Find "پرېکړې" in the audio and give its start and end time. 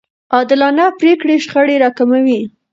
0.99-1.35